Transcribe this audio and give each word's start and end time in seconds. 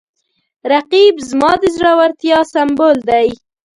رقیب 0.71 1.15
زما 1.29 1.51
د 1.61 1.63
زړورتیا 1.75 2.39
سمبول 2.53 2.97
دی 3.09 3.27